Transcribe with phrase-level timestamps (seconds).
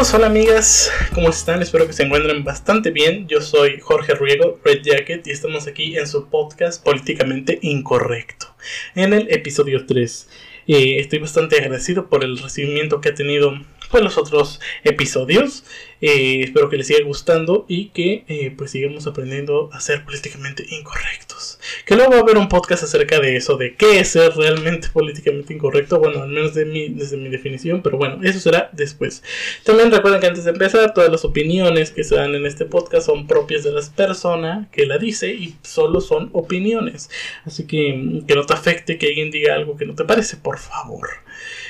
[0.00, 1.60] hola amigas, ¿cómo están?
[1.60, 3.26] Espero que se encuentren bastante bien.
[3.26, 8.54] Yo soy Jorge Ruego, Red Jacket, y estamos aquí en su podcast Políticamente Incorrecto,
[8.94, 10.28] en el episodio 3.
[10.68, 13.58] Eh, estoy bastante agradecido por el recibimiento que ha tenido
[13.90, 15.64] pues, los otros episodios.
[16.00, 20.64] Eh, espero que les siga gustando y que eh, pues sigamos aprendiendo a ser políticamente
[20.70, 21.58] incorrectos.
[21.84, 24.88] Que luego va a haber un podcast acerca de eso, de qué es ser realmente
[24.92, 25.98] políticamente incorrecto.
[25.98, 29.24] Bueno, al menos de mi, desde mi definición, pero bueno, eso será después.
[29.64, 33.06] También recuerden que antes de empezar, todas las opiniones que se dan en este podcast
[33.06, 37.10] son propias de las personas que la dice y solo son opiniones.
[37.44, 40.58] Así que que no te afecte que alguien diga algo que no te parece, por
[40.58, 41.08] favor.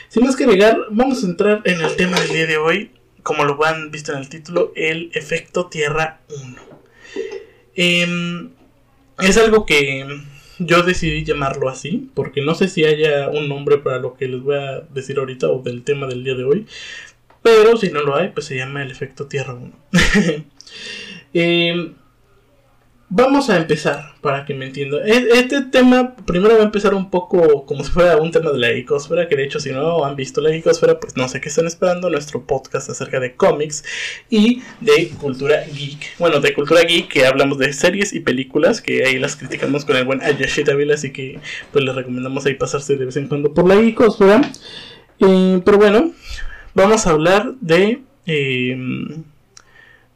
[0.08, 2.90] Sin más que agregar, vamos a entrar en el tema del día de hoy
[3.28, 6.56] como lo han visto en el título, el efecto Tierra 1.
[7.74, 8.50] Em,
[9.18, 10.06] es algo que
[10.58, 14.42] yo decidí llamarlo así, porque no sé si haya un nombre para lo que les
[14.42, 16.66] voy a decir ahorita o del tema del día de hoy,
[17.42, 19.72] pero si no lo hay, pues se llama el efecto Tierra 1.
[21.34, 21.92] eh,
[23.10, 25.00] Vamos a empezar para que me entiendan.
[25.06, 28.70] Este tema primero va a empezar un poco como si fuera un tema de la
[28.70, 31.66] ecosfera, que de hecho si no han visto la ecosfera, pues no sé qué están
[31.66, 33.82] esperando, nuestro podcast acerca de cómics
[34.28, 36.18] y de cultura geek.
[36.18, 39.96] Bueno, de cultura geek que hablamos de series y películas, que ahí las criticamos con
[39.96, 41.40] el buen Ayashi Davila, así que
[41.72, 44.42] pues les recomendamos ahí pasarse de vez en cuando por la ecosfera.
[45.18, 46.12] Eh, pero bueno,
[46.74, 48.76] vamos a hablar de, eh,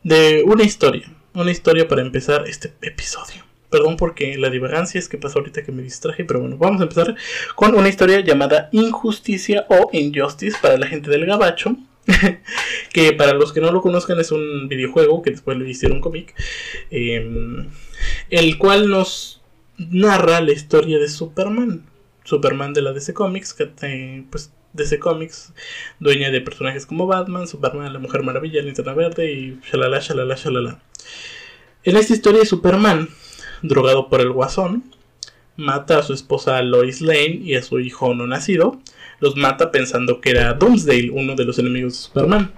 [0.02, 3.44] de una historia una historia para empezar este episodio.
[3.70, 6.84] Perdón porque la divagancia es que pasó ahorita que me distraje, pero bueno, vamos a
[6.84, 7.16] empezar
[7.55, 11.77] con una historia llamada Injusticia o Injustice para la gente del Gabacho.
[12.92, 16.34] que para los que no lo conozcan es un videojuego que después le hicieron cómic.
[16.91, 17.70] Em,
[18.28, 19.41] el cual nos
[19.79, 21.86] narra la historia de Superman.
[22.24, 25.52] Superman de la DC Comics, que eh, pues DC Comics,
[26.00, 30.83] dueña de personajes como Batman, Superman, la Mujer Maravilla, Linterna Verde y shalala, shalala, shalala.
[31.84, 33.08] En esta historia, Superman,
[33.62, 34.84] drogado por el guasón,
[35.56, 38.80] mata a su esposa Lois Lane y a su hijo no nacido.
[39.20, 42.52] Los mata pensando que era Doomsday, uno de los enemigos de Superman.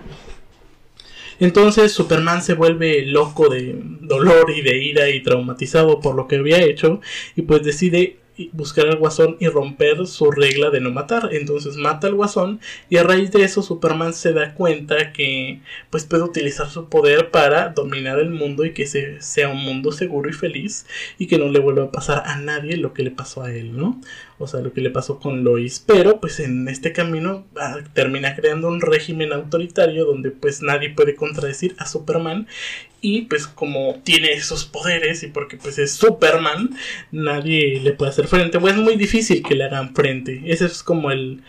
[1.41, 6.37] Entonces Superman se vuelve loco de dolor y de ira y traumatizado por lo que
[6.37, 7.01] había hecho
[7.35, 8.19] y pues decide
[8.53, 11.31] buscar al guasón y romper su regla de no matar.
[11.33, 16.05] Entonces mata al guasón y a raíz de eso Superman se da cuenta que pues
[16.05, 20.33] puede utilizar su poder para dominar el mundo y que sea un mundo seguro y
[20.33, 20.87] feliz
[21.19, 23.77] y que no le vuelva a pasar a nadie lo que le pasó a él,
[23.77, 24.01] ¿no?
[24.39, 25.83] O sea, lo que le pasó con Lois.
[25.87, 31.15] Pero pues en este camino ah, termina creando un régimen autoritario donde pues nadie puede
[31.15, 32.49] contradecir a Superman
[33.05, 36.71] y pues como tiene esos poderes y porque pues es Superman,
[37.13, 38.59] nadie le puede hacer frente.
[38.59, 40.41] Pues es muy difícil que le hagan frente.
[40.47, 41.43] Esa es como el,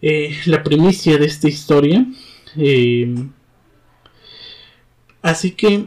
[0.00, 2.06] eh, la primicia de esta historia.
[2.56, 3.32] Em,
[5.20, 5.84] así que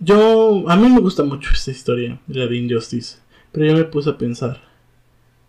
[0.00, 3.18] yo, a mí me gusta mucho esta historia, la de Injustice.
[3.52, 4.62] Pero yo me puse a pensar.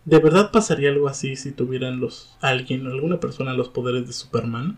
[0.05, 4.77] ¿De verdad pasaría algo así si tuvieran los alguien, alguna persona los poderes de Superman?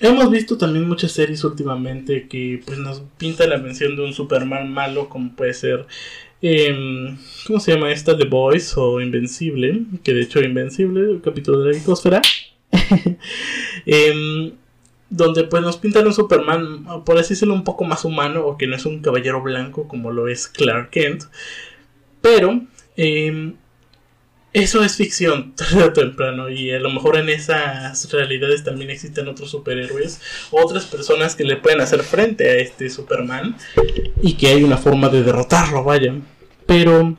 [0.00, 4.72] Hemos visto también muchas series últimamente que pues nos pinta la mención de un Superman
[4.72, 5.86] malo como puede ser
[6.42, 7.16] eh,
[7.46, 8.16] ¿cómo se llama esta?
[8.16, 12.22] The Boys o Invencible, que de hecho Invencible, el capítulo de la ecosfera,
[13.86, 14.52] eh,
[15.10, 18.66] donde pues nos pintan un Superman, por así decirlo, un poco más humano o que
[18.66, 21.24] no es un caballero blanco como lo es Clark Kent,
[22.22, 22.62] pero
[22.96, 23.52] eh,
[24.52, 29.28] eso es ficción tarde o temprano y a lo mejor en esas realidades también existen
[29.28, 33.56] otros superhéroes, otras personas que le pueden hacer frente a este Superman
[34.22, 36.14] y que hay una forma de derrotarlo, vaya.
[36.66, 37.16] Pero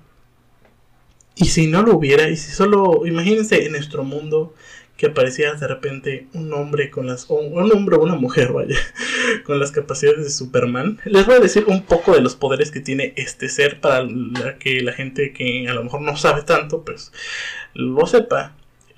[1.35, 4.53] y si no lo hubiera, y si solo imagínense en nuestro mundo
[5.01, 7.27] que aparecía de repente un hombre con las.
[7.27, 8.77] un hombre o una mujer, vaya.
[9.45, 10.99] Con las capacidades de Superman.
[11.05, 14.07] Les voy a decir un poco de los poderes que tiene este ser para
[14.59, 17.11] que la gente que a lo mejor no sabe tanto, pues
[17.73, 18.55] lo sepa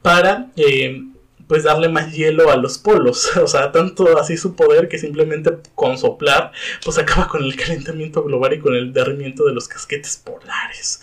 [0.00, 1.02] para eh,
[1.48, 3.36] pues darle más hielo a los polos.
[3.42, 6.52] O sea, tanto así su poder que simplemente con soplar
[6.84, 11.02] pues acaba con el calentamiento global y con el derrimiento de los casquetes polares.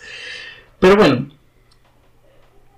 [0.80, 1.30] Pero bueno,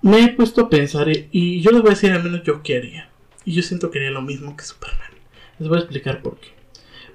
[0.02, 2.78] me he puesto a pensar y yo les voy a decir al menos yo qué
[2.78, 3.12] haría.
[3.46, 5.12] Y yo siento que haría lo mismo que Superman.
[5.60, 6.50] Les voy a explicar por qué.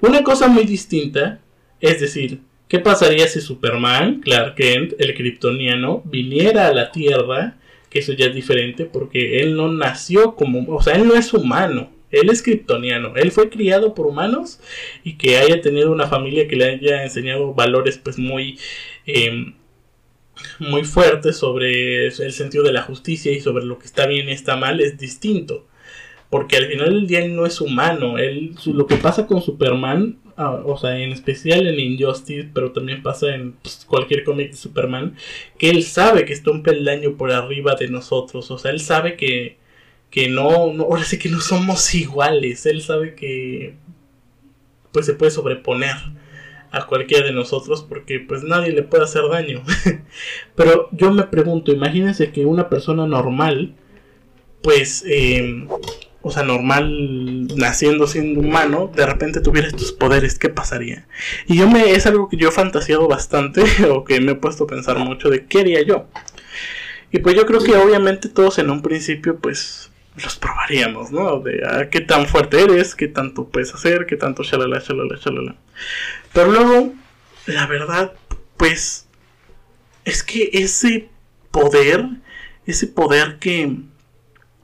[0.00, 1.40] Una cosa muy distinta,
[1.80, 7.56] es decir, ¿qué pasaría si Superman, Clark Kent, el kryptoniano, viniera a la Tierra?
[7.90, 11.32] Que eso ya es diferente porque él no nació como, o sea, él no es
[11.32, 11.92] humano.
[12.10, 14.60] Él es kryptoniano, él fue criado por humanos
[15.02, 18.58] y que haya tenido una familia que le haya enseñado valores pues muy
[19.06, 19.54] em,
[20.58, 24.32] muy fuertes sobre el sentido de la justicia y sobre lo que está bien y
[24.32, 25.66] está mal es distinto.
[26.30, 28.18] Porque al final del día él no es humano.
[28.18, 33.02] Él, lo que pasa con Superman, ah, o sea, en especial en Injustice, pero también
[33.02, 35.16] pasa en pues, cualquier cómic de Superman,
[35.58, 38.50] que él sabe que está un peldaño por arriba de nosotros.
[38.50, 39.58] O sea, él sabe que,
[40.10, 42.66] que no, no, ahora sí que no somos iguales.
[42.66, 43.74] Él sabe que
[44.92, 45.94] pues se puede sobreponer
[46.70, 49.62] a cualquiera de nosotros porque pues nadie le puede hacer daño.
[50.54, 53.74] Pero yo me pregunto, imagínense que una persona normal,
[54.62, 55.68] pues, em,
[56.26, 61.06] o sea, normal, naciendo siendo humano, de repente tuviera estos poderes, ¿qué pasaría?
[61.46, 64.64] Y yo me, es algo que yo he fantaseado bastante, o que me he puesto
[64.64, 66.08] a pensar mucho de qué haría yo.
[67.12, 71.38] Y pues yo creo que obviamente todos en un principio, pues, los probaríamos, ¿no?
[71.38, 75.54] De ah, qué tan fuerte eres, qué tanto puedes hacer, qué tanto shalala, shalala, shalala.
[76.32, 76.92] Pero luego,
[77.46, 78.14] la verdad,
[78.56, 79.06] pues,
[80.04, 81.08] es que ese
[81.52, 82.04] poder,
[82.66, 83.76] ese poder que,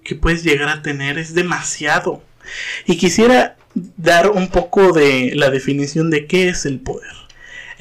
[0.04, 2.22] que puedes llegar a tener es demasiado.
[2.86, 7.21] Y quisiera dar un poco de la definición de qué es el poder.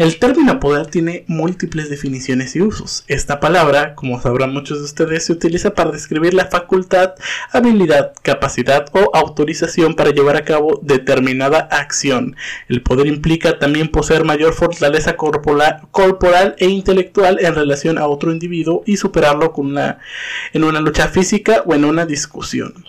[0.02, 3.04] El término poder tiene múltiples definiciones y usos.
[3.08, 7.14] Esta palabra, como sabrán muchos de ustedes, se utiliza para describir la facultad,
[7.52, 12.36] habilidad, capacidad o autorización para llevar a cabo determinada acción.
[12.68, 18.82] El poder implica también poseer mayor fortaleza corporal, e intelectual en relación a otro individuo
[18.88, 20.00] y superarlo con una,
[20.52, 22.86] en una lucha física o en una discusión.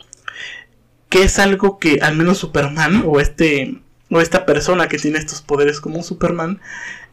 [1.10, 3.82] Que es algo que al menos Superman o este
[4.12, 6.60] o esta persona que tiene estos poderes como Superman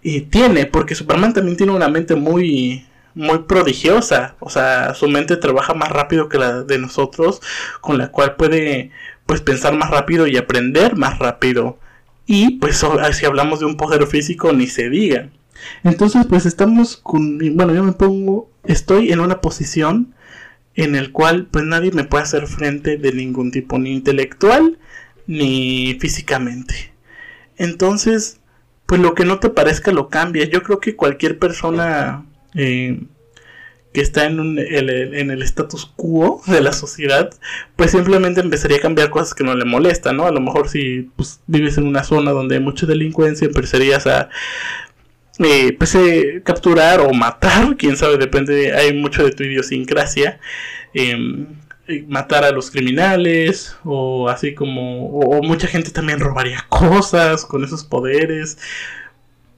[0.02, 2.86] y tiene, porque Superman también tiene una mente muy
[3.16, 7.42] muy prodigiosa, o sea, su mente trabaja más rápido que la de nosotros,
[7.82, 8.92] con la cual puede
[9.26, 11.80] pues pensar más rápido y aprender más rápido.
[12.26, 15.30] Y pues si hablamos de un poder físico ni se diga.
[15.84, 20.14] Entonces, pues estamos con bueno, yo me pongo estoy en una posición
[20.76, 24.78] en el cual pues nadie me puede hacer frente de ningún tipo ni intelectual
[25.28, 26.94] ni físicamente.
[27.58, 28.40] Entonces,
[28.90, 30.46] pues lo que no te parezca lo cambia.
[30.46, 32.26] Yo creo que cualquier persona
[32.56, 33.00] eh,
[33.94, 37.30] que está en, en el status quo de la sociedad,
[37.76, 40.26] pues simplemente empezaría a cambiar cosas que no le molestan, ¿no?
[40.26, 44.30] A lo mejor si pues, vives en una zona donde hay mucha delincuencia, empezarías a
[45.38, 50.40] eh, pues, eh, capturar o matar, quién sabe, depende, hay mucho de tu idiosincrasia.
[50.96, 51.46] Em,
[52.08, 57.84] matar a los criminales o así como o, mucha gente también robaría cosas con esos
[57.84, 58.58] poderes.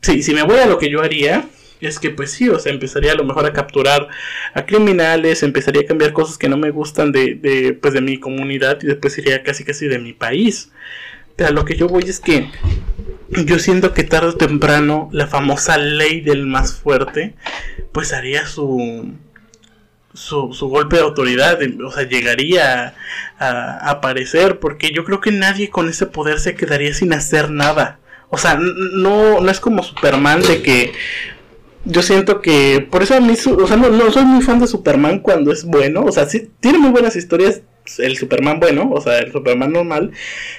[0.01, 1.45] Sí si me voy a lo que yo haría
[1.79, 4.07] es que pues sí o sea empezaría a lo mejor a capturar
[4.53, 8.19] a criminales empezaría a cambiar cosas que no me gustan de, de pues de mi
[8.19, 10.71] comunidad y después iría casi casi de mi país.
[11.35, 12.49] Pero a lo que yo voy es que
[13.45, 17.35] yo siento que tarde o temprano la famosa ley del más fuerte
[17.91, 19.13] pues haría su
[20.13, 22.95] su, su, golpe de autoridad, o sea, llegaría
[23.39, 27.99] a, aparecer, porque yo creo que nadie con ese poder se quedaría sin hacer nada.
[28.29, 30.93] O sea, no, no es como Superman de que
[31.85, 34.67] yo siento que, por eso a mí, o sea, no, no soy muy fan de
[34.67, 37.61] Superman cuando es bueno, o sea, sí, tiene muy buenas historias
[37.97, 40.11] el Superman bueno, o sea, el Superman normal,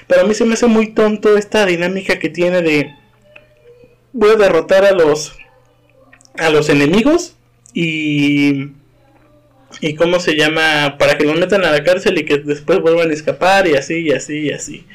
[0.07, 2.93] pero a mí se me hace muy tonto esta dinámica que tiene de
[4.11, 5.33] voy a derrotar a los
[6.37, 7.35] a los enemigos
[7.73, 8.71] y
[9.83, 13.09] y cómo se llama para que los metan a la cárcel y que después vuelvan
[13.09, 14.85] a escapar y así y así y así.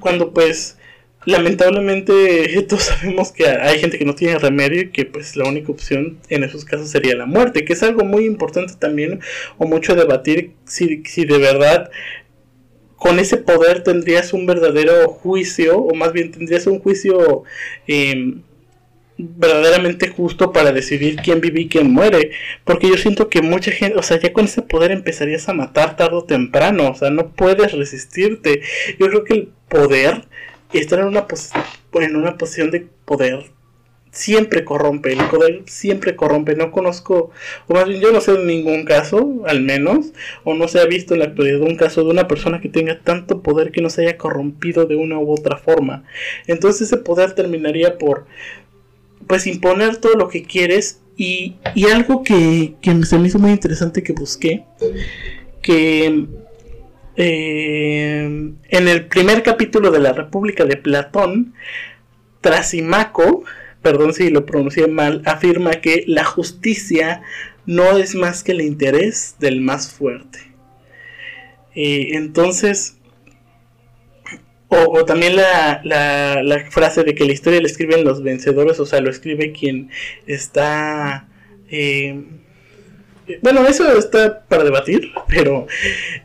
[0.00, 0.78] Cuando pues
[1.26, 5.70] lamentablemente todos sabemos que hay gente que no tiene remedio y que pues la única
[5.70, 9.20] opción en esos casos sería la muerte, que es algo muy importante también
[9.58, 11.90] o mucho debatir si, si de verdad
[12.96, 17.42] con ese poder tendrías un verdadero juicio o más bien tendrías un juicio
[17.86, 18.36] eh,
[19.22, 22.32] verdaderamente justo para decidir quién vive y quién muere.
[22.64, 25.96] Porque yo siento que mucha gente, o sea, ya con ese poder empezarías a matar
[25.96, 26.90] tarde o temprano.
[26.90, 28.62] O sea, no puedes resistirte.
[28.98, 30.24] Yo creo que el poder,
[30.72, 31.26] estar en una,
[31.94, 33.50] en una posición de poder,
[34.12, 35.12] siempre corrompe.
[35.12, 36.54] El poder siempre corrompe.
[36.54, 37.30] No conozco,
[37.66, 40.12] o más bien yo no sé de ningún caso, al menos,
[40.44, 43.00] o no se ha visto en la actualidad un caso de una persona que tenga
[43.00, 46.04] tanto poder que no se haya corrompido de una u otra forma.
[46.46, 48.26] Entonces ese poder terminaría por
[49.26, 53.50] pues imponer todo lo que quieres y, y algo que, que, se me hizo muy
[53.50, 54.64] interesante que busqué,
[55.60, 56.26] que
[57.16, 61.54] eh, en el primer capítulo de la República de Platón,
[62.40, 63.44] Trasimaco,
[63.82, 67.22] perdón si lo pronuncié mal, afirma que la justicia
[67.66, 70.38] no es más que el interés del más fuerte.
[71.74, 72.96] Eh, entonces,
[74.72, 79.00] o, también la, la, frase de que la historia la escriben los vencedores, o sea,
[79.00, 79.90] lo escribe quien
[80.26, 81.28] está...
[81.70, 82.24] Eh,
[83.42, 85.66] bueno, eso está para debatir, pero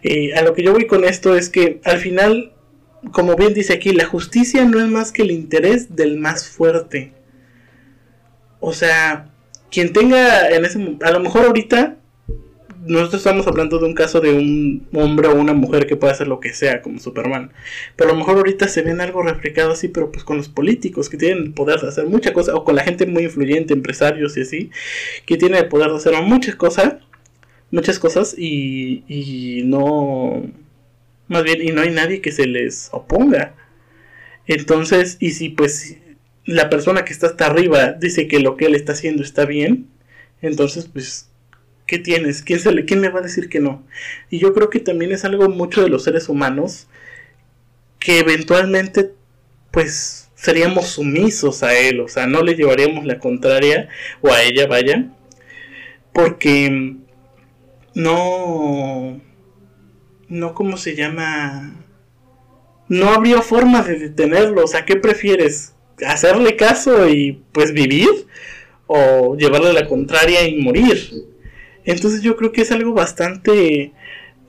[0.01, 2.53] eh, a lo que yo voy con esto es que al final,
[3.11, 7.13] como bien dice aquí, la justicia no es más que el interés del más fuerte.
[8.59, 9.29] O sea,
[9.69, 11.97] quien tenga en ese a lo mejor ahorita
[12.87, 16.27] nosotros estamos hablando de un caso de un hombre o una mujer que puede hacer
[16.27, 17.51] lo que sea, como Superman.
[17.95, 21.09] Pero a lo mejor ahorita se ven algo reflejado así, pero pues con los políticos
[21.09, 24.37] que tienen el poder de hacer muchas cosas, o con la gente muy influyente, empresarios
[24.37, 24.71] y así,
[25.25, 26.95] que tienen el poder de hacer muchas cosas,
[27.71, 30.43] muchas cosas y, y no,
[31.27, 33.55] más bien, y no hay nadie que se les oponga.
[34.47, 35.97] Entonces, y si pues
[36.45, 39.87] la persona que está hasta arriba dice que lo que él está haciendo está bien,
[40.41, 41.26] entonces pues
[41.87, 42.43] ¿Qué tienes?
[42.43, 43.83] ¿Quién, se le, ¿Quién va a decir que no?
[44.29, 46.87] Y yo creo que también es algo mucho de los seres humanos
[47.97, 49.13] que eventualmente
[49.71, 53.89] pues seríamos sumisos a él, o sea, no le llevaríamos la contraria
[54.21, 55.07] o a ella, vaya,
[56.13, 56.97] porque
[57.93, 59.19] no,
[60.27, 61.75] no, ¿cómo se llama?
[62.87, 65.73] No habría forma de detenerlo, o sea, ¿qué prefieres?
[66.05, 68.09] ¿Hacerle caso y pues vivir?
[68.87, 71.27] ¿O llevarle la contraria y morir?
[71.87, 73.93] Entonces yo creo que es algo bastante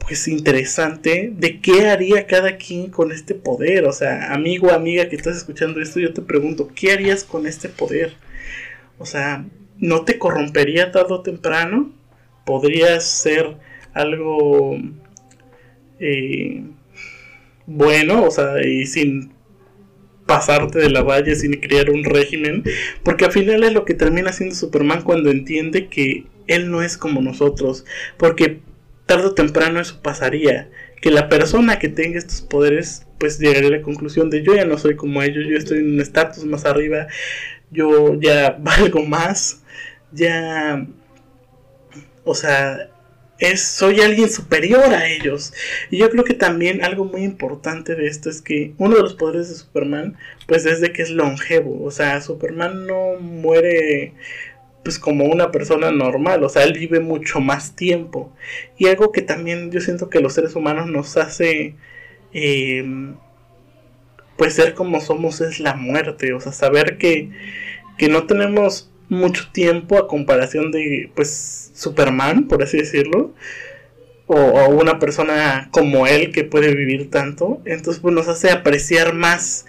[0.01, 3.85] pues interesante de qué haría cada quien con este poder.
[3.85, 7.69] O sea, amigo, amiga que estás escuchando esto, yo te pregunto, ¿qué harías con este
[7.69, 8.15] poder?
[8.99, 9.47] O sea,
[9.79, 11.93] ¿no te corrompería tarde o temprano?
[12.45, 13.57] ¿Podrías ser
[13.95, 14.77] algo
[16.01, 16.65] eh,
[17.67, 18.25] bueno?
[18.25, 19.33] O sea, y sin
[20.29, 22.63] pasarte de la valla, sin crear un régimen.
[23.03, 26.97] Porque al final es lo que termina haciendo Superman cuando entiende que él no es
[26.97, 27.85] como nosotros,
[28.17, 28.61] porque
[29.07, 30.71] tarde o temprano eso pasaría,
[31.01, 34.65] que la persona que tenga estos poderes pues llegaría a la conclusión de yo ya
[34.65, 37.07] no soy como ellos, yo estoy en un estatus más arriba,
[37.71, 39.63] yo ya valgo más,
[40.13, 40.87] ya,
[42.25, 42.91] o sea,
[43.39, 45.53] es, soy alguien superior a ellos.
[45.91, 49.15] Y yo creo que también algo muy importante de esto es que uno de los
[49.15, 50.17] poderes de Superman,
[50.47, 51.83] pues es de que es longevo.
[51.85, 54.15] O sea, Superman no muere
[54.83, 58.33] pues como una persona normal, o sea, él vive mucho más tiempo.
[58.79, 61.75] Y algo que también yo siento que los seres humanos nos hace,
[62.33, 63.17] em,
[64.37, 67.31] pues ser como somos es la muerte, o sea, saber que,
[67.99, 73.33] que no tenemos mucho tiempo a comparación de, pues, Superman, por así decirlo,
[74.29, 79.67] o, una persona como él que puede vivir tanto, entonces pues nos hace apreciar más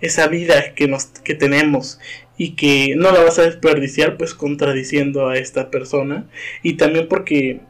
[0.00, 2.00] esa vida que, nos, que tenemos
[2.36, 6.28] y que no la vas a desperdiciar pues contradiciendo a esta persona.
[6.62, 7.60] Y también porque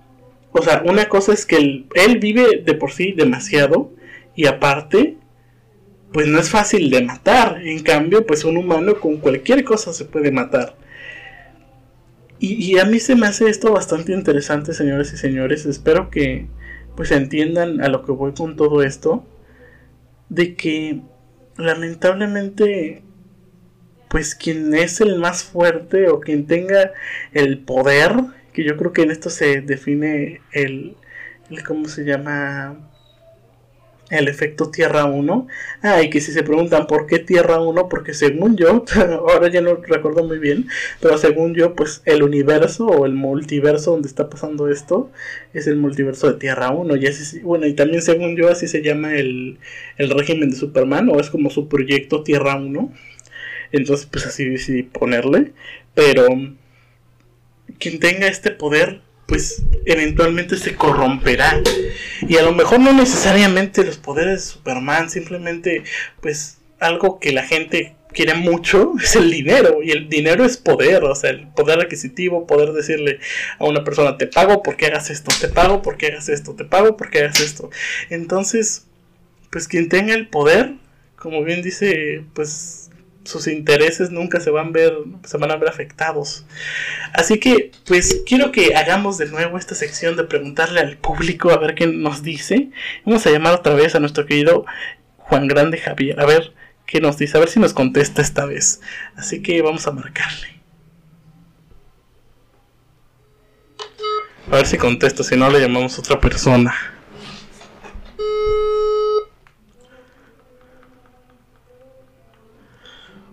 [0.53, 3.93] o sea una cosa es que él, él vive de por sí demasiado
[4.35, 5.17] y aparte
[6.13, 7.61] pues no es fácil de matar.
[7.65, 10.77] En cambio pues un humano con cualquier cosa se puede matar
[12.41, 16.47] y, a mí se me hace esto bastante interesante señores y señores espero que
[16.97, 19.25] pues entiendan a lo que voy con todo esto
[20.31, 21.03] de que
[21.59, 23.03] lamentablemente
[24.11, 26.93] pues quien es el más fuerte o quien tenga
[27.33, 28.17] el poder,
[28.53, 30.97] que yo creo que en esto se define el,
[31.49, 32.91] el ¿cómo se llama?
[34.11, 35.47] El efecto Tierra 1.
[35.83, 38.85] Ah, y que si se preguntan por qué Tierra 1, porque según yo,
[39.29, 40.69] ahora ya no recuerdo muy bien,
[41.01, 45.11] pero según yo, pues el universo o el multiverso donde está pasando esto
[45.55, 46.97] es el multiverso de Tierra 1.
[46.97, 49.59] Y así, bueno, y también según yo, así se llama el,
[49.97, 52.93] el régimen de Superman, o es como su proyecto Tierra 1
[53.73, 55.53] entonces, pues así decidí ponerle.
[55.95, 56.27] Pero
[57.79, 59.01] quien tenga este poder,
[59.31, 61.63] pues eventualmente se corromperá.
[62.29, 65.85] Y a lo mejor no necesariamente los poderes de Superman, simplemente
[66.21, 69.85] pues algo que la gente quiere mucho es el dinero.
[69.85, 73.21] Y el dinero es poder, o sea, el poder adquisitivo, poder decirle
[73.61, 76.97] a una persona, te pago porque hagas esto, te pago porque hagas esto, te pago
[76.97, 77.71] porque hagas esto.
[78.11, 78.89] Entonces,
[79.53, 80.75] pues quien tenga el poder,
[81.15, 82.90] como bien dice, pues
[83.25, 86.45] sus intereses nunca se van a ver se van a ver afectados.
[87.13, 91.59] Así que pues quiero que hagamos de nuevo esta sección de preguntarle al público a
[91.59, 92.71] ver qué nos dice.
[93.05, 94.65] Vamos a llamar otra vez a nuestro querido
[95.19, 96.55] Juan Grande Javier a ver
[96.87, 98.81] qué nos dice a ver si nos contesta esta vez.
[99.17, 100.61] Así que vamos a marcarle.
[104.51, 106.75] A ver si contesta si no le llamamos a otra persona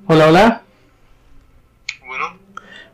[0.07, 0.61] Hola, hola.
[2.05, 2.39] Bueno.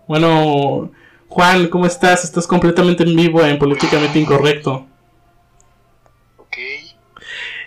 [0.08, 0.91] Bueno,
[1.27, 2.24] Juan, ¿cómo estás?
[2.24, 4.88] Estás completamente en vivo en Políticamente Incorrecto.
[6.38, 6.58] Ok.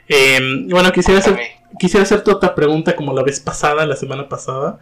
[0.08, 1.38] Eh, bueno, quisiera hacer,
[1.78, 4.78] quisiera hacerte otra pregunta como la vez pasada, la semana pasada.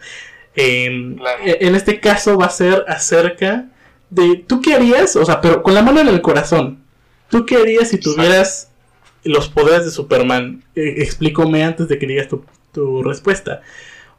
[0.56, 1.16] Eh,
[1.60, 3.66] En este caso va a ser acerca
[4.10, 5.16] de, ¿tú qué harías?
[5.16, 6.82] O sea, pero con la mano en el corazón.
[7.28, 8.70] ¿Tú qué harías si tuvieras
[9.24, 10.62] los poderes de Superman?
[10.74, 13.62] Eh, explícame antes de que digas tu, tu respuesta.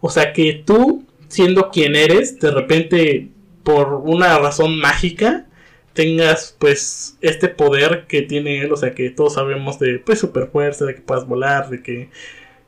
[0.06, 3.30] O sea que tú, siendo quien eres, de repente,
[3.64, 5.48] por una razón mágica,
[5.94, 10.46] tengas pues este poder que tiene él, o sea que todos sabemos de pues super
[10.52, 12.10] fuerza, de que puedas volar, de que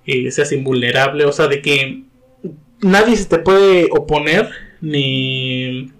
[0.07, 2.05] eh, seas invulnerable, o sea de que
[2.81, 4.49] nadie se te puede oponer
[4.81, 5.91] ni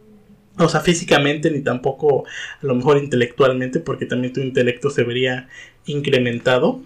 [0.58, 2.26] o sea físicamente ni tampoco
[2.64, 5.50] a lo mejor intelectualmente porque también tu intelecto se vería
[5.86, 6.82] incrementado.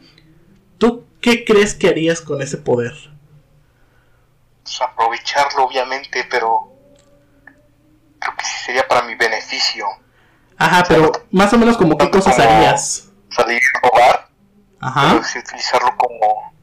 [0.78, 3.11] ¿Tú qué crees que harías con ese poder?
[4.72, 6.72] Pues, aprovecharlo, obviamente, pero
[8.20, 9.86] creo que sí sería para mi beneficio.
[10.58, 13.10] Ajá, pero más o menos como qué cosas harías.
[13.36, 14.30] Salir a robar.
[14.80, 15.10] Ajá.
[15.12, 16.54] Pero sí utilizarlo como.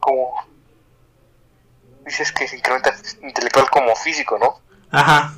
[0.00, 0.34] Como.
[2.04, 4.58] Dices que se incrementa intelectual como físico, ¿no?
[4.90, 5.34] Ajá.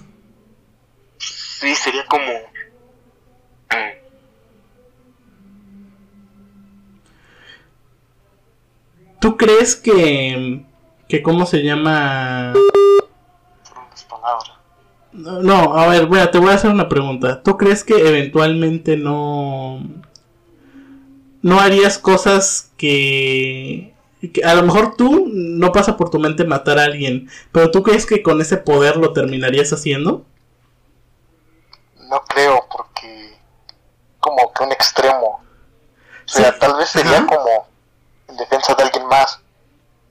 [1.18, 2.32] Sí, sería como.
[3.70, 3.92] mm,
[9.20, 10.64] ¿Tú crees que.
[11.08, 12.52] Que cómo se llama.
[15.12, 17.42] No, a ver, voy a- te voy a hacer una pregunta.
[17.42, 19.82] ¿Tú crees que eventualmente no.
[21.42, 23.94] no harías cosas que.
[24.34, 27.82] que a lo mejor tú no pasa por tu mente matar a alguien, pero tú
[27.82, 30.24] crees que con ese poder lo terminarías haciendo?
[32.10, 33.36] No creo, porque.
[34.20, 35.40] Como que un extremo.
[36.26, 37.26] O sea, Sí, tal vez sería ajá.
[37.26, 37.68] como
[38.28, 39.40] en defensa de alguien más.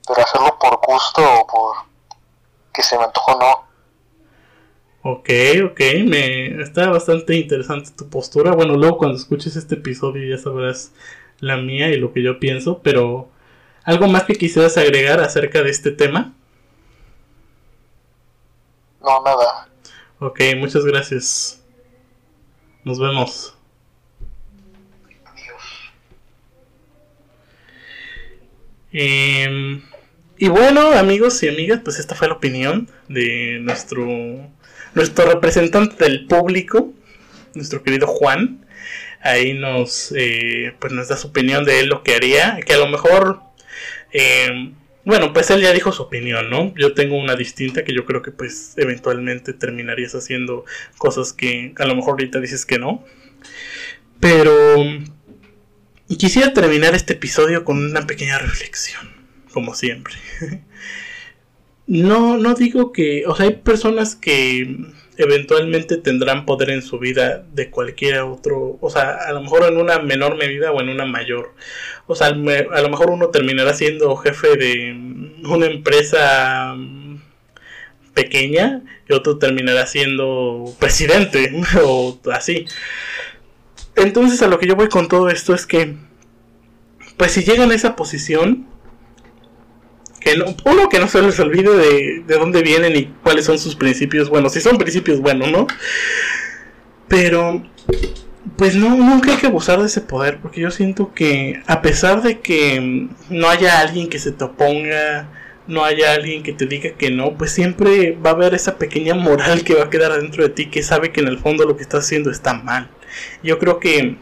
[0.06, 1.76] Pero hacerlo por gusto o por
[2.72, 3.66] que se me antojó, no.
[5.02, 5.30] Ok,
[5.64, 8.52] ok, me está bastante interesante tu postura.
[8.52, 10.92] Bueno, luego cuando escuches este episodio ya sabrás
[11.38, 13.28] la mía y lo que yo pienso, pero
[13.84, 16.34] ¿algo más que quisieras agregar acerca de este tema?
[19.00, 19.68] No, nada.
[20.18, 21.62] Ok, muchas gracias.
[22.82, 23.56] Nos vemos.
[25.24, 25.92] Adiós.
[28.92, 29.82] Em,
[30.38, 34.06] y bueno, amigos y amigas, pues esta fue la opinión de nuestro
[34.94, 36.92] nuestro representante del público,
[37.54, 38.64] nuestro querido Juan.
[39.20, 42.78] Ahí nos eh, pues nos da su opinión de él lo que haría, que a
[42.78, 43.40] lo mejor
[44.12, 44.74] em,
[45.06, 46.74] bueno, pues él ya dijo su opinión, ¿no?
[46.74, 50.64] Yo tengo una distinta que yo creo que pues eventualmente terminarías haciendo
[50.98, 53.04] cosas que a lo mejor ahorita dices que no.
[54.18, 54.52] Pero
[56.18, 59.08] quisiera terminar este episodio con una pequeña reflexión,
[59.56, 60.12] como siempre.
[61.86, 64.76] No, no digo que, o sea, hay personas que
[65.16, 69.78] eventualmente tendrán poder en su vida de cualquier otro, o sea, a lo mejor en
[69.78, 71.54] una menor medida o en una mayor.
[72.06, 74.92] O sea, a lo mejor uno terminará siendo jefe de
[75.48, 77.22] una empresa mm,
[78.12, 81.50] pequeña y otro terminará siendo presidente
[81.82, 82.66] o así.
[83.94, 85.94] Entonces a lo que yo voy con todo esto es que,
[87.16, 88.75] pues si llegan a esa posición,
[90.26, 93.60] que no, uno que no se les olvide de, de dónde vienen y cuáles son
[93.60, 95.68] sus principios, bueno, si son principios, bueno, ¿no?
[97.06, 97.62] Pero,
[98.56, 102.22] pues no, nunca hay que abusar de ese poder, porque yo siento que a pesar
[102.22, 105.28] de que no haya alguien que se te oponga,
[105.68, 109.14] no haya alguien que te diga que no, pues siempre va a haber esa pequeña
[109.14, 111.76] moral que va a quedar adentro de ti que sabe que en el fondo lo
[111.76, 112.90] que estás haciendo está mal.
[113.44, 114.16] Yo creo que,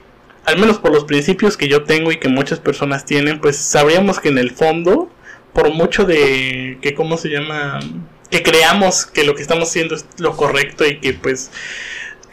[0.45, 4.21] al menos por los principios que yo tengo y que muchas personas tienen, pues sabríamos
[4.21, 5.09] que en el fondo,
[5.55, 7.81] por mucho de que, ¿cómo se llama?
[8.31, 11.51] Que creamos que lo que estamos haciendo es lo correcto y que pues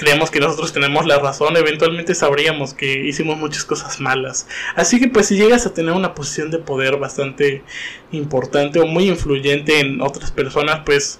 [0.01, 4.47] creemos que nosotros tenemos la razón, eventualmente sabríamos que hicimos muchas cosas malas.
[4.75, 7.61] Así que pues si llegas a tener una posición de poder bastante
[8.11, 11.19] importante o muy influyente en otras personas, pues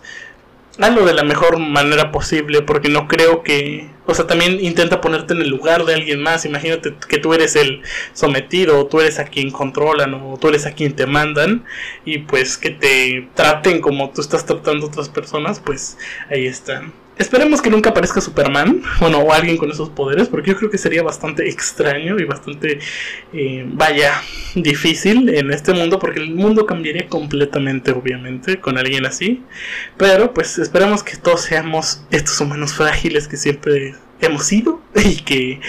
[0.79, 5.33] hazlo de la mejor manera posible, porque no creo que, o sea, también intenta ponerte
[5.33, 7.81] en el lugar de alguien más, imagínate que tú eres el
[8.13, 11.65] sometido, o tú eres a quien controlan, o tú eres a quien te mandan,
[12.05, 15.97] y pues que te traten como tú estás tratando a otras personas, pues
[16.29, 17.00] ahí están.
[17.17, 20.77] Esperemos que nunca aparezca Superman, bueno, o alguien con esos poderes, porque yo creo que
[20.77, 22.79] sería bastante extraño y bastante,
[23.33, 24.21] eh, vaya,
[24.55, 29.43] difícil en este mundo, porque el mundo cambiaría completamente, obviamente, con alguien así.
[29.97, 33.93] Pero, pues, esperemos que todos seamos estos humanos frágiles que siempre
[34.27, 35.59] hemos sido y que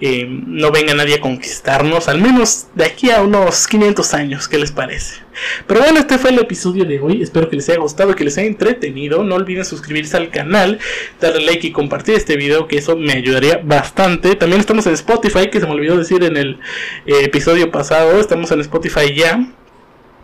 [0.00, 4.58] eh, no venga nadie a conquistarnos, al menos de aquí a unos 500 años, ¿qué
[4.58, 5.24] les parece?
[5.66, 8.38] Pero bueno, este fue el episodio de hoy, espero que les haya gustado, que les
[8.38, 10.78] haya entretenido, no olviden suscribirse al canal,
[11.20, 14.36] darle like y compartir este video, que eso me ayudaría bastante.
[14.36, 16.60] También estamos en Spotify, que se me olvidó decir en el
[17.06, 19.46] eh, episodio pasado, estamos en Spotify ya.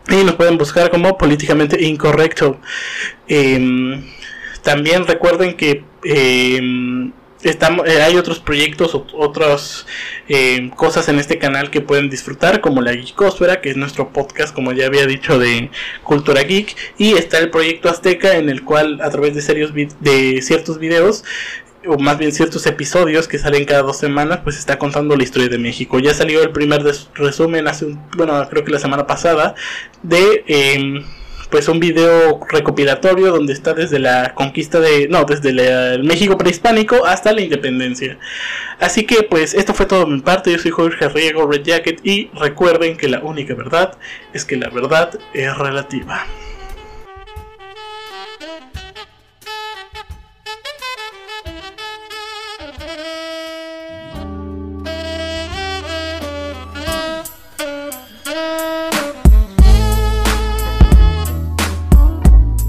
[0.09, 2.59] Y nos pueden buscar como políticamente incorrecto.
[3.27, 4.03] Em,
[4.63, 7.11] también recuerden que em,
[7.43, 9.87] Estamos, eh, hay otros proyectos, otras
[10.29, 14.53] eh, cosas en este canal que pueden disfrutar, como la Geekosfera, que es nuestro podcast,
[14.53, 15.71] como ya había dicho, de
[16.03, 16.75] cultura geek.
[16.97, 21.23] Y está el proyecto Azteca, en el cual a través de, serios de ciertos videos,
[21.87, 25.49] o más bien ciertos episodios que salen cada dos semanas, pues está contando la historia
[25.49, 25.99] de México.
[25.99, 26.83] Ya salió el primer
[27.15, 29.55] resumen hace un, bueno, creo que la semana pasada,
[30.03, 30.43] de...
[30.47, 31.03] Em,
[31.51, 37.05] pues un video recopilatorio donde está desde la conquista de, no, desde el México prehispánico
[37.05, 38.17] hasta la independencia.
[38.79, 41.99] Así que pues esto fue todo de mi parte, yo soy Jorge Riego Red Jacket
[42.03, 43.97] y recuerden que la única verdad
[44.33, 46.25] es que la verdad es relativa.